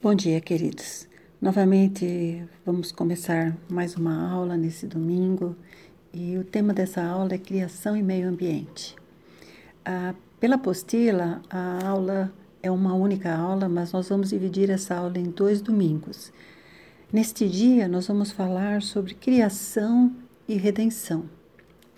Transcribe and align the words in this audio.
Bom 0.00 0.14
dia, 0.14 0.40
queridos. 0.40 1.08
Novamente 1.42 2.44
vamos 2.64 2.92
começar 2.92 3.58
mais 3.68 3.96
uma 3.96 4.30
aula 4.30 4.56
nesse 4.56 4.86
domingo 4.86 5.56
e 6.14 6.38
o 6.38 6.44
tema 6.44 6.72
dessa 6.72 7.02
aula 7.02 7.34
é 7.34 7.38
criação 7.38 7.96
e 7.96 8.02
meio 8.02 8.28
ambiente. 8.28 8.94
Ah, 9.84 10.14
pela 10.38 10.54
apostila, 10.54 11.42
a 11.50 11.84
aula 11.84 12.32
é 12.62 12.70
uma 12.70 12.94
única 12.94 13.34
aula, 13.34 13.68
mas 13.68 13.90
nós 13.90 14.08
vamos 14.08 14.30
dividir 14.30 14.70
essa 14.70 14.94
aula 14.94 15.18
em 15.18 15.24
dois 15.24 15.60
domingos. 15.60 16.32
Neste 17.12 17.48
dia, 17.48 17.88
nós 17.88 18.06
vamos 18.06 18.30
falar 18.30 18.82
sobre 18.82 19.14
criação 19.14 20.14
e 20.46 20.54
redenção. 20.54 21.28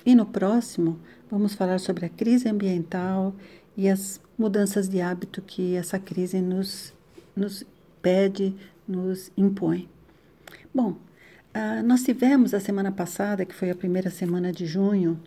E 0.07 0.15
no 0.15 0.25
próximo, 0.25 0.99
vamos 1.31 1.53
falar 1.53 1.79
sobre 1.79 2.07
a 2.07 2.09
crise 2.09 2.49
ambiental 2.49 3.35
e 3.77 3.91
as 3.91 4.19
mudanças 4.39 4.89
de 4.89 5.03
hábito 5.03 5.43
que 5.43 5.75
essa 5.75 5.99
crise 5.99 6.41
nos, 6.41 6.95
nos 7.37 7.63
pede, 8.03 8.55
nos 8.87 9.31
impõe. 9.37 9.89
Bom, 10.75 10.91
uh, 10.91 11.83
nós 11.85 12.03
tivemos 12.03 12.55
a 12.55 12.61
semana 12.61 12.93
passada, 12.93 13.45
que 13.45 13.55
foi 13.55 13.71
a 13.71 13.75
primeira 13.75 14.11
semana 14.11 14.53
de 14.53 14.67
junho, 14.67 15.21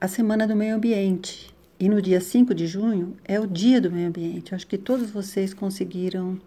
a 0.00 0.06
Semana 0.06 0.46
do 0.46 0.54
Meio 0.54 0.76
Ambiente. 0.76 1.52
E 1.80 1.88
no 1.88 2.02
dia 2.02 2.20
5 2.20 2.54
de 2.54 2.66
junho 2.66 3.16
é 3.24 3.38
o 3.38 3.46
Dia 3.46 3.80
do 3.80 3.90
Meio 3.90 4.08
Ambiente. 4.08 4.54
Acho 4.54 4.66
que 4.66 4.78
todos 4.78 5.10
vocês 5.10 5.54
conseguiram 5.54 6.38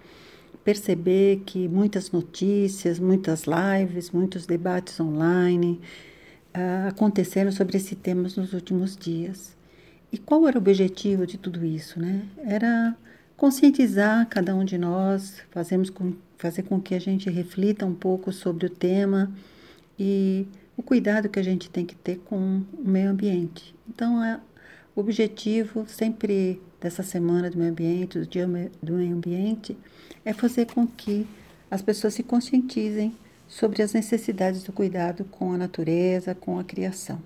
perceber 0.63 1.41
que 1.45 1.67
muitas 1.67 2.11
notícias, 2.11 2.99
muitas 2.99 3.43
lives, 3.45 4.11
muitos 4.11 4.45
debates 4.45 4.99
online 4.99 5.81
uh, 6.55 6.89
aconteceram 6.89 7.51
sobre 7.51 7.77
esse 7.77 7.95
tema 7.95 8.23
nos 8.23 8.53
últimos 8.53 8.95
dias. 8.95 9.55
E 10.11 10.17
qual 10.17 10.47
era 10.47 10.57
o 10.57 10.61
objetivo 10.61 11.25
de 11.25 11.37
tudo 11.37 11.65
isso? 11.65 11.99
Né? 11.99 12.23
Era 12.45 12.95
conscientizar 13.41 14.27
cada 14.29 14.53
um 14.53 14.63
de 14.63 14.77
nós, 14.77 15.41
fazemos 15.49 15.89
com, 15.89 16.13
fazer 16.37 16.61
com 16.61 16.79
que 16.79 16.93
a 16.93 17.01
gente 17.01 17.27
reflita 17.27 17.87
um 17.87 17.95
pouco 17.95 18.31
sobre 18.31 18.67
o 18.67 18.69
tema 18.69 19.31
e 19.97 20.45
o 20.77 20.83
cuidado 20.83 21.27
que 21.27 21.39
a 21.39 21.43
gente 21.43 21.67
tem 21.67 21.83
que 21.83 21.95
ter 21.95 22.19
com 22.19 22.61
o 22.71 22.87
meio 22.87 23.09
ambiente. 23.09 23.73
Então, 23.89 24.23
é, 24.23 24.39
o 24.95 24.99
objetivo 24.99 25.87
sempre 25.87 26.61
dessa 26.79 27.01
semana 27.01 27.49
do 27.49 27.57
meio 27.57 27.71
ambiente, 27.71 28.19
do 28.19 28.27
dia 28.27 28.47
do 28.79 28.93
meio 28.93 29.15
ambiente, 29.15 29.75
é 30.23 30.33
fazer 30.33 30.67
com 30.67 30.85
que 30.85 31.25
as 31.71 31.81
pessoas 31.81 32.13
se 32.13 32.21
conscientizem 32.21 33.11
sobre 33.47 33.81
as 33.81 33.91
necessidades 33.91 34.61
do 34.61 34.71
cuidado 34.71 35.25
com 35.25 35.51
a 35.51 35.57
natureza, 35.57 36.35
com 36.35 36.59
a 36.59 36.63
criação. 36.63 37.19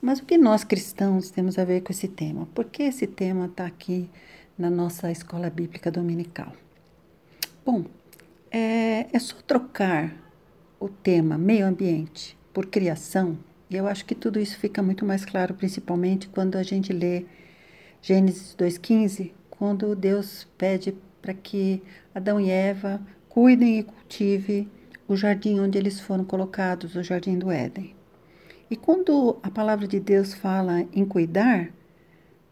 Mas 0.00 0.20
o 0.20 0.24
que 0.24 0.38
nós 0.38 0.62
cristãos 0.62 1.28
temos 1.28 1.58
a 1.58 1.64
ver 1.64 1.80
com 1.80 1.90
esse 1.90 2.06
tema? 2.06 2.46
Por 2.54 2.66
que 2.66 2.84
esse 2.84 3.08
tema 3.08 3.46
está 3.46 3.66
aqui 3.66 4.08
na 4.58 4.68
nossa 4.68 5.10
escola 5.10 5.48
bíblica 5.48 5.90
dominical. 5.90 6.52
Bom, 7.64 7.84
é, 8.50 9.06
é 9.12 9.18
só 9.18 9.36
trocar 9.46 10.14
o 10.80 10.88
tema 10.88 11.38
meio 11.38 11.66
ambiente 11.66 12.36
por 12.52 12.66
criação, 12.66 13.38
e 13.70 13.76
eu 13.76 13.86
acho 13.86 14.04
que 14.04 14.14
tudo 14.14 14.40
isso 14.40 14.58
fica 14.58 14.82
muito 14.82 15.04
mais 15.04 15.24
claro, 15.24 15.54
principalmente 15.54 16.28
quando 16.28 16.56
a 16.56 16.62
gente 16.62 16.92
lê 16.92 17.24
Gênesis 18.02 18.56
2,15, 18.58 19.32
quando 19.50 19.94
Deus 19.94 20.48
pede 20.56 20.94
para 21.20 21.34
que 21.34 21.82
Adão 22.14 22.40
e 22.40 22.50
Eva 22.50 23.00
cuidem 23.28 23.78
e 23.78 23.82
cultivem 23.82 24.68
o 25.06 25.16
jardim 25.16 25.60
onde 25.60 25.78
eles 25.78 26.00
foram 26.00 26.24
colocados, 26.24 26.96
o 26.96 27.02
jardim 27.02 27.38
do 27.38 27.50
Éden. 27.50 27.94
E 28.70 28.76
quando 28.76 29.38
a 29.42 29.50
palavra 29.50 29.86
de 29.86 29.98
Deus 29.98 30.34
fala 30.34 30.86
em 30.92 31.04
cuidar, 31.04 31.70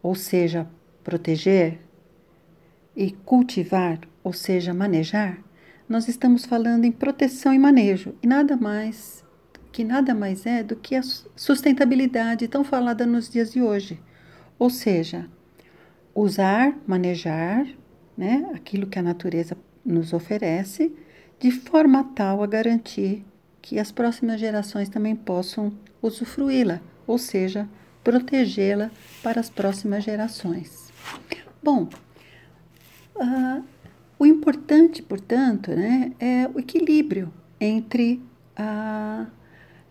ou 0.01 0.15
seja, 0.15 0.67
proteger, 1.03 1.79
e 2.97 3.11
cultivar, 3.11 3.99
ou 4.23 4.33
seja, 4.33 4.73
manejar, 4.73 5.37
nós 5.87 6.09
estamos 6.09 6.45
falando 6.45 6.83
em 6.83 6.91
proteção 6.91 7.53
e 7.53 7.59
manejo, 7.59 8.15
e 8.21 8.27
nada 8.27 8.57
mais 8.57 9.25
que 9.71 9.83
nada 9.83 10.15
mais 10.15 10.47
é 10.47 10.63
do 10.63 10.75
que 10.75 10.95
a 10.95 11.03
sustentabilidade 11.35 12.47
tão 12.47 12.63
falada 12.63 13.05
nos 13.05 13.29
dias 13.29 13.53
de 13.53 13.61
hoje. 13.61 14.01
Ou 14.57 14.71
seja, 14.71 15.29
usar, 16.15 16.75
manejar, 16.87 17.63
né, 18.17 18.49
aquilo 18.55 18.87
que 18.87 18.97
a 18.97 19.03
natureza 19.03 19.55
nos 19.85 20.13
oferece, 20.13 20.91
de 21.39 21.51
forma 21.51 22.03
tal 22.15 22.41
a 22.41 22.47
garantir 22.47 23.23
que 23.61 23.77
as 23.77 23.91
próximas 23.91 24.39
gerações 24.39 24.89
também 24.89 25.15
possam 25.15 25.71
usufruí-la, 26.01 26.81
ou 27.05 27.19
seja, 27.19 27.69
protegê-la 28.03 28.89
para 29.21 29.39
as 29.39 29.47
próximas 29.47 30.03
gerações. 30.03 30.91
Bom, 31.61 31.87
Uh, 33.17 33.63
o 34.19 34.25
importante, 34.25 35.01
portanto, 35.01 35.71
né, 35.71 36.11
é 36.19 36.47
o 36.53 36.59
equilíbrio 36.59 37.33
entre 37.59 38.21
uh, 38.59 39.27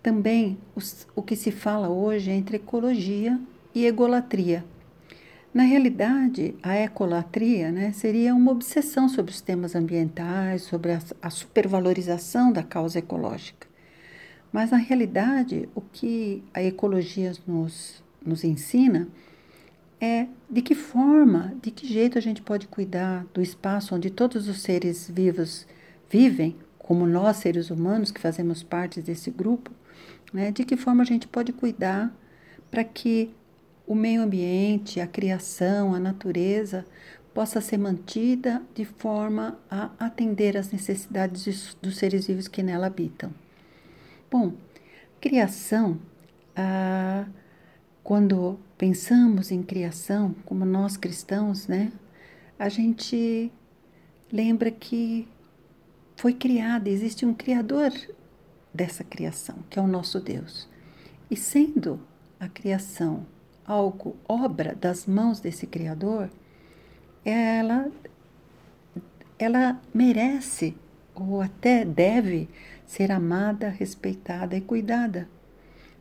também 0.03 0.57
os, 0.75 1.07
o 1.15 1.23
que 1.23 1.35
se 1.35 1.51
fala 1.51 1.89
hoje 1.89 2.31
entre 2.31 2.57
ecologia 2.57 3.39
e 3.75 3.85
egolatria. 3.85 4.65
Na 5.53 5.63
realidade, 5.63 6.55
a 6.63 6.77
ecolatria 6.77 7.73
né, 7.73 7.91
seria 7.93 8.35
uma 8.35 8.53
obsessão 8.53 9.09
sobre 9.09 9.33
os 9.33 9.41
temas 9.41 9.75
ambientais, 9.75 10.63
sobre 10.63 10.93
a, 10.93 11.01
a 11.21 11.31
supervalorização 11.31 12.53
da 12.53 12.63
causa 12.63 12.99
ecológica. 12.99 13.67
Mas, 14.53 14.71
na 14.71 14.77
realidade, 14.77 15.69
o 15.75 15.81
que 15.81 16.43
a 16.55 16.63
ecologia 16.63 17.33
nos, 17.47 18.03
nos 18.25 18.45
ensina 18.45 19.09
é 20.01 20.27
de 20.49 20.63
que 20.63 20.75
forma, 20.75 21.55
de 21.63 21.71
que 21.71 21.87
jeito 21.87 22.19
a 22.19 22.21
gente 22.21 22.43
pode 22.43 22.67
cuidar 22.67 23.25
do 23.33 23.41
espaço 23.41 23.95
onde 23.95 24.11
todos 24.11 24.49
os 24.49 24.61
seres 24.61 25.11
vivos 25.11 25.67
vivem, 26.11 26.57
como 26.79 27.07
nós, 27.07 27.39
seres 27.39 27.71
humanos, 27.71 28.11
que 28.11 28.21
fazemos 28.21 28.63
parte 28.63 29.01
desse 29.01 29.31
grupo, 29.31 29.73
né? 30.33 30.53
de 30.53 30.65
que 30.65 30.77
forma 30.77 31.03
a 31.03 31.07
gente 31.07 31.27
pode 31.27 31.53
cuidar 31.53 32.15
para 32.71 32.85
que 32.85 33.35
o 33.87 33.95
meio 33.95 34.23
ambiente, 34.23 35.01
a 35.01 35.07
criação, 35.07 35.95
a 35.95 36.01
natureza 36.01 36.85
possa 37.33 37.61
ser 37.61 37.77
mantida 37.77 38.63
de 38.75 38.85
forma 38.85 39.59
a 39.71 39.91
atender 39.99 40.57
às 40.57 40.73
necessidades 40.73 41.77
dos 41.81 41.97
seres 41.97 42.27
vivos 42.27 42.49
que 42.49 42.63
nela 42.63 42.87
habitam. 42.87 43.31
Bom, 44.31 44.55
criação, 45.21 45.99
ah, 46.55 47.27
quando 48.07 48.57
pensamos 48.79 49.51
em 49.51 49.65
criação, 49.65 50.33
como 50.45 50.65
nós 50.65 50.97
cristãos, 50.97 51.67
né? 51.67 51.91
A 52.57 52.69
gente 52.69 53.51
lembra 54.33 54.71
que 54.71 55.27
foi 56.15 56.33
criada, 56.33 56.89
existe 56.89 57.27
um 57.27 57.35
criador 57.35 57.91
dessa 58.73 59.03
criação, 59.03 59.57
que 59.69 59.77
é 59.77 59.83
o 59.83 59.89
nosso 59.89 60.21
Deus. 60.21 60.69
E 61.29 61.35
sendo 61.35 61.99
a 62.39 62.49
criação 62.49 63.27
algo 63.67 64.15
obra 64.29 64.73
das 64.73 65.05
mãos 65.05 65.41
desse 65.41 65.67
criador, 65.67 66.31
ela 67.25 67.91
ela 69.37 69.81
merece 69.93 70.77
ou 71.13 71.41
até 71.43 71.85
deve 71.85 72.49
ser 72.87 73.11
amada, 73.11 73.69
respeitada 73.69 74.57
e 74.57 74.61
cuidada. 74.61 75.29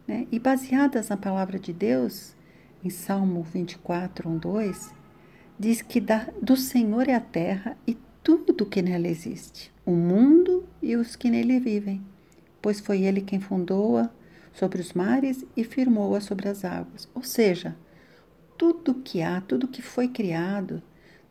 Né? 0.08 0.28
E 0.32 0.40
baseadas 0.40 1.10
na 1.10 1.18
palavra 1.18 1.58
de 1.60 1.74
Deus, 1.74 2.36
em 2.84 2.90
Salmo 2.90 3.42
24, 3.42 4.30
1, 4.30 4.38
2, 4.38 4.94
diz 5.58 5.82
que 5.82 6.00
da, 6.00 6.28
do 6.42 6.56
Senhor 6.56 7.08
é 7.08 7.16
a 7.16 7.20
terra 7.20 7.78
e 7.88 7.98
tudo 8.24 8.66
que 8.66 8.82
nela 8.82 9.08
existe, 9.08 9.72
o 9.86 9.92
mundo 9.92 10.68
e 10.82 10.96
os 10.96 11.16
que 11.16 11.30
nele 11.30 11.60
vivem, 11.60 12.04
pois 12.62 12.80
foi 12.80 13.04
ele 13.04 13.22
quem 13.22 13.40
fundou-a 13.40 14.10
sobre 14.54 14.82
os 14.82 14.94
mares 14.94 15.46
e 15.56 15.64
firmou-a 15.64 16.22
sobre 16.22 16.48
as 16.48 16.66
águas. 16.66 17.10
Ou 17.14 17.24
seja, 17.24 17.76
tudo 18.58 18.96
que 18.96 19.22
há, 19.22 19.42
tudo 19.42 19.68
que 19.68 19.82
foi 19.82 20.08
criado, 20.08 20.82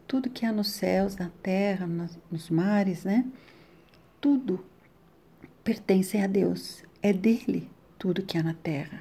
tudo 0.06 0.30
que 0.30 0.44
há 0.44 0.52
nos 0.52 0.70
céus, 0.70 1.16
na 1.16 1.30
terra, 1.42 1.86
nos 2.30 2.50
mares, 2.50 3.04
né? 3.04 3.26
Tudo 4.20 4.64
pertence 5.62 6.18
a 6.18 6.26
Deus. 6.26 6.84
É 7.02 7.12
dele 7.12 7.68
tudo 8.04 8.20
que 8.20 8.36
há 8.36 8.42
na 8.42 8.52
terra. 8.52 9.00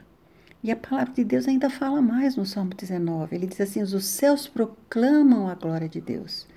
E 0.63 0.71
a 0.71 0.77
palavra 0.77 1.13
de 1.13 1.25
Deus 1.25 1.45
ainda 1.45 1.69
fala 1.69 2.01
mais 2.01 2.37
no 2.37 2.45
Salmo 2.45 2.73
19. 2.73 3.35
Ele 3.35 3.45
diz 3.45 3.59
assim: 3.59 3.81
os 3.81 4.05
céus 4.05 4.47
proclamam 4.47 5.49
a 5.49 5.55
glória 5.55 5.89
de 5.89 5.99
Deus, 5.99 6.47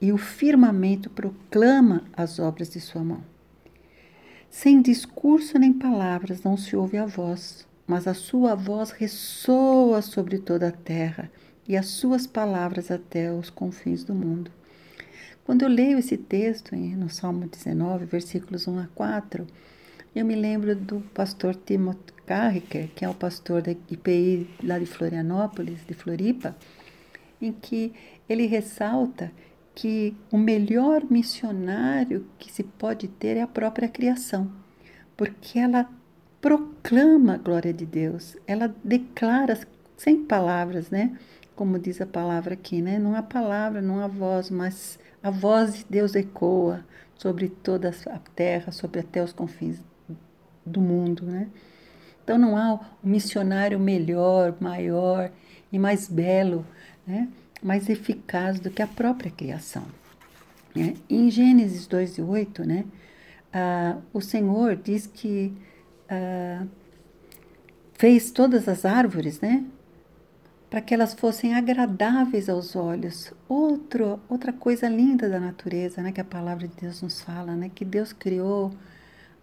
e 0.00 0.10
o 0.10 0.16
firmamento 0.16 1.10
proclama 1.10 2.04
as 2.14 2.38
obras 2.38 2.70
de 2.70 2.80
sua 2.80 3.04
mão. 3.04 3.22
Sem 4.48 4.80
discurso 4.80 5.58
nem 5.58 5.74
palavras 5.74 6.42
não 6.42 6.56
se 6.56 6.74
ouve 6.74 6.96
a 6.96 7.04
voz, 7.04 7.66
mas 7.86 8.08
a 8.08 8.14
sua 8.14 8.54
voz 8.54 8.90
ressoa 8.90 10.00
sobre 10.00 10.38
toda 10.38 10.68
a 10.68 10.72
terra 10.72 11.30
e 11.68 11.76
as 11.76 11.88
suas 11.88 12.26
palavras 12.26 12.90
até 12.90 13.30
os 13.30 13.50
confins 13.50 14.04
do 14.04 14.14
mundo. 14.14 14.50
Quando 15.44 15.60
eu 15.60 15.68
leio 15.68 15.98
esse 15.98 16.16
texto 16.16 16.74
no 16.74 17.10
Salmo 17.10 17.46
19, 17.46 18.06
versículos 18.06 18.66
1 18.66 18.78
a 18.78 18.86
4, 18.94 19.46
eu 20.14 20.24
me 20.24 20.36
lembro 20.36 20.76
do 20.76 21.00
pastor 21.12 21.56
Timothy 21.56 22.12
Carricker, 22.24 22.88
que 22.94 23.04
é 23.04 23.08
o 23.08 23.14
pastor 23.14 23.60
da 23.60 23.72
IPI 23.72 24.48
lá 24.62 24.78
de 24.78 24.86
Florianópolis, 24.86 25.84
de 25.84 25.92
Floripa, 25.92 26.56
em 27.42 27.50
que 27.50 27.92
ele 28.28 28.46
ressalta 28.46 29.32
que 29.74 30.16
o 30.30 30.38
melhor 30.38 31.02
missionário 31.10 32.28
que 32.38 32.52
se 32.52 32.62
pode 32.62 33.08
ter 33.08 33.36
é 33.36 33.42
a 33.42 33.48
própria 33.48 33.88
criação, 33.88 34.52
porque 35.16 35.58
ela 35.58 35.90
proclama 36.40 37.34
a 37.34 37.38
glória 37.38 37.74
de 37.74 37.84
Deus, 37.84 38.36
ela 38.46 38.72
declara 38.84 39.58
sem 39.96 40.24
palavras, 40.24 40.90
né? 40.90 41.18
Como 41.56 41.76
diz 41.76 42.00
a 42.00 42.06
palavra 42.06 42.54
aqui, 42.54 42.80
né? 42.80 43.00
Não 43.00 43.16
há 43.16 43.22
palavra, 43.22 43.82
não 43.82 43.98
há 43.98 44.06
voz, 44.06 44.48
mas 44.48 44.96
a 45.20 45.30
voz 45.30 45.78
de 45.78 45.86
Deus 45.90 46.14
ecoa 46.14 46.84
sobre 47.16 47.48
toda 47.48 47.90
a 47.90 48.18
terra, 48.36 48.70
sobre 48.70 49.00
até 49.00 49.20
os 49.20 49.32
confins 49.32 49.80
do 50.64 50.80
mundo, 50.80 51.24
né? 51.24 51.48
Então 52.22 52.38
não 52.38 52.56
há 52.56 52.74
um 52.74 52.80
missionário 53.02 53.78
melhor, 53.78 54.56
maior 54.60 55.30
e 55.70 55.78
mais 55.78 56.08
belo, 56.08 56.66
né? 57.06 57.28
mais 57.64 57.88
eficaz 57.88 58.60
do 58.60 58.70
que 58.70 58.82
a 58.82 58.86
própria 58.86 59.30
criação. 59.30 59.84
Né? 60.74 60.94
Em 61.08 61.30
Gênesis 61.30 61.86
2 61.86 62.18
e 62.18 62.22
8, 62.22 62.64
né? 62.64 62.84
Ah, 63.52 63.96
o 64.12 64.20
Senhor 64.20 64.76
diz 64.76 65.06
que 65.06 65.54
ah, 66.08 66.66
fez 67.94 68.30
todas 68.30 68.68
as 68.68 68.84
árvores, 68.84 69.40
né? 69.40 69.64
Para 70.68 70.80
que 70.80 70.92
elas 70.92 71.14
fossem 71.14 71.54
agradáveis 71.54 72.48
aos 72.48 72.74
olhos. 72.74 73.32
Outro, 73.48 74.20
outra 74.28 74.52
coisa 74.52 74.88
linda 74.88 75.28
da 75.28 75.38
natureza, 75.38 76.02
né? 76.02 76.12
Que 76.12 76.20
a 76.20 76.24
palavra 76.24 76.66
de 76.68 76.74
Deus 76.74 77.00
nos 77.00 77.20
fala, 77.20 77.54
né? 77.54 77.70
Que 77.72 77.84
Deus 77.84 78.12
criou 78.12 78.72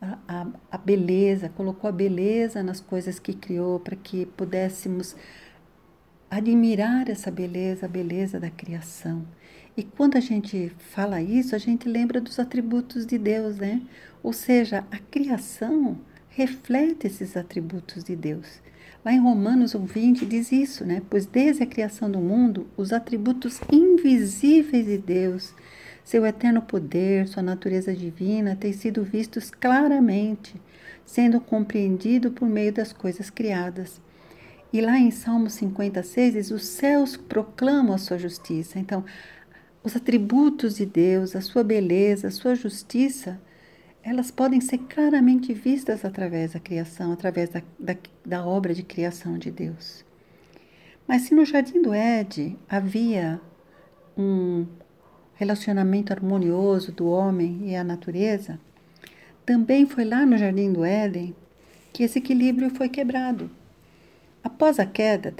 a, 0.01 0.47
a, 0.71 0.77
beleza, 0.77 1.49
colocou 1.49 1.87
a 1.87 1.93
beleza 1.93 2.63
nas 2.63 2.79
coisas 2.79 3.19
que 3.19 3.33
criou 3.33 3.79
para 3.79 3.95
que 3.95 4.25
pudéssemos 4.25 5.15
admirar 6.29 7.09
essa 7.09 7.29
beleza, 7.29 7.85
a 7.85 7.89
beleza 7.89 8.39
da 8.39 8.49
criação. 8.49 9.27
E 9.77 9.83
quando 9.83 10.17
a 10.17 10.19
gente 10.19 10.71
fala 10.77 11.21
isso, 11.21 11.55
a 11.55 11.59
gente 11.59 11.87
lembra 11.87 12.19
dos 12.19 12.39
atributos 12.39 13.05
de 13.05 13.17
Deus, 13.17 13.57
né? 13.57 13.81
Ou 14.23 14.33
seja, 14.33 14.85
a 14.91 14.97
criação 14.97 15.97
reflete 16.29 17.07
esses 17.07 17.37
atributos 17.37 18.03
de 18.03 18.15
Deus. 18.15 18.61
Lá 19.03 19.13
em 19.13 19.19
Romanos 19.19 19.73
1:20 19.73 20.25
diz 20.25 20.51
isso, 20.51 20.85
né? 20.85 21.01
Pois 21.09 21.25
desde 21.25 21.63
a 21.63 21.67
criação 21.67 22.09
do 22.09 22.19
mundo, 22.19 22.67
os 22.75 22.91
atributos 22.91 23.59
invisíveis 23.71 24.85
de 24.85 24.97
Deus, 24.97 25.53
seu 26.03 26.25
eterno 26.25 26.61
poder, 26.61 27.27
sua 27.27 27.43
natureza 27.43 27.93
divina, 27.93 28.55
têm 28.55 28.73
sido 28.73 29.03
vistos 29.03 29.51
claramente, 29.51 30.55
sendo 31.05 31.39
compreendido 31.39 32.31
por 32.31 32.47
meio 32.47 32.73
das 32.73 32.91
coisas 32.91 33.29
criadas. 33.29 34.01
E 34.73 34.79
lá 34.79 34.97
em 34.97 35.11
Salmo 35.11 35.49
56 35.49 36.33
diz: 36.33 36.51
os 36.51 36.65
céus 36.65 37.17
proclamam 37.17 37.93
a 37.93 37.97
sua 37.97 38.17
justiça. 38.17 38.79
Então, 38.79 39.03
os 39.83 39.95
atributos 39.95 40.75
de 40.75 40.85
Deus, 40.85 41.35
a 41.35 41.41
sua 41.41 41.63
beleza, 41.63 42.27
a 42.27 42.31
sua 42.31 42.55
justiça, 42.55 43.39
elas 44.03 44.31
podem 44.31 44.61
ser 44.61 44.79
claramente 44.79 45.53
vistas 45.53 46.05
através 46.05 46.53
da 46.53 46.59
criação, 46.59 47.11
através 47.11 47.49
da, 47.49 47.61
da, 47.77 47.95
da 48.25 48.45
obra 48.45 48.73
de 48.73 48.83
criação 48.83 49.37
de 49.37 49.51
Deus. 49.51 50.05
Mas 51.07 51.23
se 51.23 51.35
no 51.35 51.45
Jardim 51.45 51.81
do 51.81 51.93
Éden 51.93 52.57
havia 52.69 53.39
um 54.17 54.65
relacionamento 55.41 56.13
harmonioso 56.13 56.91
do 56.91 57.07
homem 57.07 57.61
e 57.63 57.75
a 57.75 57.83
natureza, 57.83 58.59
também 59.43 59.87
foi 59.87 60.05
lá 60.05 60.23
no 60.23 60.37
Jardim 60.37 60.71
do 60.71 60.85
Éden 60.85 61.35
que 61.91 62.03
esse 62.03 62.19
equilíbrio 62.19 62.69
foi 62.69 62.87
quebrado. 62.87 63.49
Após 64.43 64.79
a 64.79 64.85
queda 64.85 65.33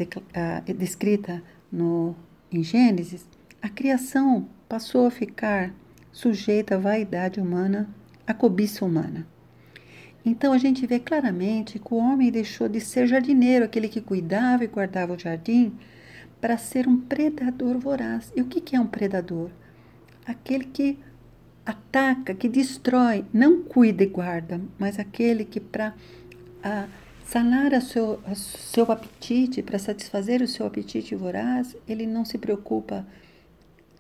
descrita 0.76 1.44
no, 1.72 2.16
em 2.52 2.64
Gênesis, 2.64 3.24
a 3.62 3.70
criação 3.70 4.50
passou 4.68 5.06
a 5.06 5.12
ficar 5.12 5.72
sujeita 6.12 6.76
à 6.76 6.80
vaidade 6.80 7.40
humana, 7.40 7.88
à 8.26 8.34
cobiça 8.34 8.84
humana. 8.84 9.28
Então 10.26 10.52
a 10.52 10.58
gente 10.58 10.88
vê 10.88 11.00
claramente 11.00 11.78
que 11.78 11.94
o 11.94 11.98
homem 11.98 12.32
deixou 12.32 12.68
de 12.68 12.82
ser 12.82 13.06
jardineiro, 13.06 13.66
aquele 13.66 13.88
que 13.88 14.02
cuidava 14.02 14.64
e 14.64 14.68
guardava 14.68 15.14
o 15.14 15.20
jardim, 15.20 15.78
para 16.40 16.58
ser 16.58 16.88
um 16.88 17.00
predador 17.00 17.78
voraz. 17.78 18.34
E 18.36 18.42
o 18.42 18.46
que 18.46 18.76
é 18.76 18.80
um 18.80 18.88
predador? 18.88 19.52
Aquele 20.26 20.66
que 20.66 20.98
ataca, 21.66 22.34
que 22.34 22.50
destrói, 22.50 23.26
não 23.34 23.64
cuida 23.64 24.04
e 24.04 24.08
guarda, 24.08 24.60
mas 24.80 25.00
aquele 25.00 25.46
que 25.46 25.60
para 25.60 25.94
sanar 27.26 27.74
a 27.74 27.82
seu, 27.82 28.20
seu 28.36 28.92
apetite, 28.92 29.62
para 29.62 29.80
satisfazer 29.80 30.42
o 30.42 30.48
seu 30.48 30.66
apetite 30.66 31.16
voraz, 31.16 31.76
ele 31.88 32.06
não 32.06 32.26
se 32.26 32.38
preocupa 32.38 33.06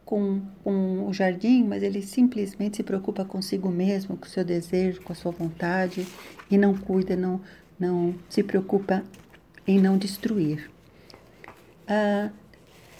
com, 0.03 0.41
com 0.63 1.07
o 1.07 1.13
jardim, 1.13 1.63
mas 1.63 1.81
ele 1.81 2.01
simplesmente 2.01 2.77
se 2.77 2.83
preocupa 2.83 3.23
consigo 3.23 3.69
mesmo, 3.69 4.17
com 4.17 4.25
o 4.25 4.29
seu 4.29 4.43
desejo, 4.43 5.01
com 5.01 5.13
a 5.13 5.15
sua 5.15 5.31
vontade 5.31 6.05
e 6.49 6.57
não 6.57 6.75
cuida, 6.75 7.15
não, 7.15 7.39
não 7.79 8.13
se 8.29 8.43
preocupa 8.43 9.03
em 9.65 9.79
não 9.79 9.97
destruir. 9.97 10.69
Ah, 11.87 12.29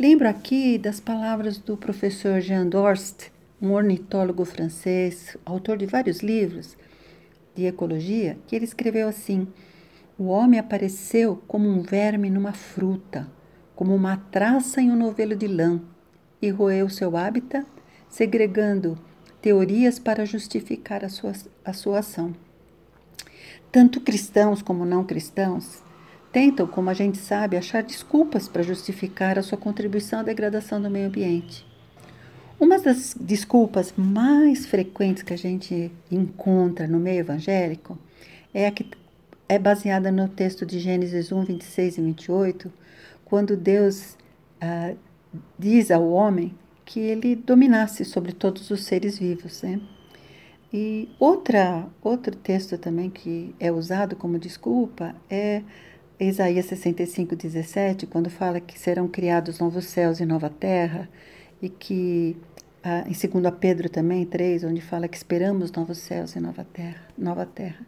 Lembro 0.01 0.27
aqui 0.27 0.79
das 0.79 0.99
palavras 0.99 1.59
do 1.59 1.77
professor 1.77 2.41
Jean 2.41 2.65
Dorst, 2.65 3.29
um 3.61 3.73
ornitólogo 3.73 4.43
francês, 4.43 5.37
autor 5.45 5.77
de 5.77 5.85
vários 5.85 6.21
livros 6.21 6.75
de 7.53 7.67
ecologia, 7.67 8.35
que 8.47 8.55
ele 8.55 8.65
escreveu 8.65 9.07
assim: 9.07 9.47
O 10.17 10.23
homem 10.23 10.59
apareceu 10.59 11.39
como 11.47 11.69
um 11.69 11.83
verme 11.83 12.31
numa 12.31 12.51
fruta, 12.51 13.27
como 13.75 13.93
uma 13.93 14.17
traça 14.17 14.81
em 14.81 14.89
um 14.89 14.95
novelo 14.95 15.35
de 15.35 15.45
lã, 15.45 15.79
e 16.41 16.49
roeu 16.49 16.89
seu 16.89 17.15
hábitat, 17.15 17.63
segregando 18.09 18.97
teorias 19.39 19.99
para 19.99 20.25
justificar 20.25 21.05
a 21.05 21.09
sua, 21.09 21.33
a 21.63 21.73
sua 21.73 21.99
ação. 21.99 22.33
Tanto 23.71 24.01
cristãos 24.01 24.63
como 24.63 24.83
não 24.83 25.03
cristãos 25.03 25.83
tentam, 26.31 26.65
como 26.65 26.89
a 26.89 26.93
gente 26.93 27.17
sabe, 27.17 27.57
achar 27.57 27.83
desculpas 27.83 28.47
para 28.47 28.63
justificar 28.63 29.37
a 29.37 29.43
sua 29.43 29.57
contribuição 29.57 30.19
à 30.19 30.23
degradação 30.23 30.81
do 30.81 30.89
meio 30.89 31.07
ambiente. 31.07 31.65
Uma 32.59 32.79
das 32.79 33.15
desculpas 33.19 33.93
mais 33.97 34.65
frequentes 34.65 35.23
que 35.23 35.33
a 35.33 35.37
gente 35.37 35.91
encontra 36.11 36.87
no 36.87 36.99
meio 36.99 37.21
evangélico 37.21 37.97
é 38.53 38.67
a 38.67 38.71
que 38.71 38.85
é 39.49 39.59
baseada 39.59 40.11
no 40.11 40.29
texto 40.29 40.65
de 40.65 40.79
Gênesis 40.79 41.31
1, 41.31 41.43
26 41.43 41.97
e 41.97 42.01
28, 42.01 42.71
quando 43.25 43.57
Deus 43.57 44.15
ah, 44.61 44.93
diz 45.57 45.91
ao 45.91 46.07
homem 46.09 46.55
que 46.85 46.99
ele 46.99 47.35
dominasse 47.35 48.05
sobre 48.05 48.31
todos 48.31 48.69
os 48.69 48.83
seres 48.83 49.17
vivos. 49.17 49.61
Né? 49.63 49.81
E 50.71 51.09
outra, 51.19 51.87
outro 52.01 52.35
texto 52.35 52.77
também 52.77 53.09
que 53.09 53.55
é 53.59 53.71
usado 53.71 54.15
como 54.15 54.39
desculpa 54.39 55.15
é 55.29 55.63
Isaías 56.25 56.67
65, 56.67 57.35
17, 57.35 58.05
quando 58.05 58.29
fala 58.29 58.59
que 58.59 58.77
serão 58.77 59.07
criados 59.07 59.59
novos 59.59 59.85
céus 59.85 60.19
e 60.19 60.25
nova 60.25 60.51
terra, 60.51 61.09
e 61.59 61.67
que 61.67 62.37
ah, 62.83 63.03
em 63.07 63.41
2 63.41 63.55
Pedro 63.59 63.89
também 63.89 64.23
3, 64.23 64.63
onde 64.65 64.81
fala 64.81 65.07
que 65.07 65.17
esperamos 65.17 65.71
novos 65.71 65.97
céus 65.97 66.35
e 66.35 66.39
nova 66.39 66.63
terra, 66.63 67.01
nova 67.17 67.45
terra. 67.45 67.83